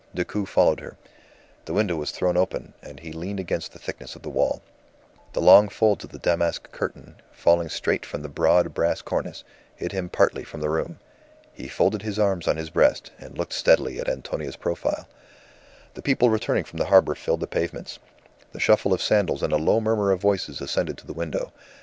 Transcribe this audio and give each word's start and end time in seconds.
Decoud 0.15 0.49
followed 0.49 0.79
her. 0.79 0.97
The 1.65 1.75
window 1.75 1.95
was 1.95 2.09
thrown 2.09 2.35
open, 2.35 2.73
and 2.81 3.01
he 3.01 3.11
leaned 3.11 3.39
against 3.39 3.71
the 3.71 3.77
thickness 3.77 4.15
of 4.15 4.23
the 4.23 4.31
wall. 4.31 4.63
The 5.33 5.41
long 5.41 5.69
folds 5.69 6.03
of 6.03 6.09
the 6.09 6.17
damask 6.17 6.71
curtain, 6.71 7.17
falling 7.31 7.69
straight 7.69 8.03
from 8.03 8.23
the 8.23 8.27
broad 8.27 8.73
brass 8.73 9.03
cornice, 9.03 9.43
hid 9.75 9.91
him 9.91 10.09
partly 10.09 10.43
from 10.43 10.59
the 10.59 10.71
room. 10.71 10.97
He 11.53 11.67
folded 11.67 12.01
his 12.01 12.17
arms 12.17 12.47
on 12.47 12.57
his 12.57 12.71
breast, 12.71 13.11
and 13.19 13.37
looked 13.37 13.53
steadily 13.53 13.99
at 13.99 14.09
Antonia's 14.09 14.55
profile. 14.55 15.07
The 15.93 16.01
people 16.01 16.31
returning 16.31 16.63
from 16.63 16.79
the 16.79 16.85
harbour 16.85 17.13
filled 17.13 17.41
the 17.41 17.45
pavements; 17.45 17.99
the 18.53 18.59
shuffle 18.59 18.93
of 18.95 19.03
sandals 19.03 19.43
and 19.43 19.53
a 19.53 19.57
low 19.57 19.79
murmur 19.79 20.09
of 20.11 20.19
voices 20.19 20.61
ascended 20.61 20.97
to 20.97 21.05
the 21.05 21.13
window. 21.13 21.51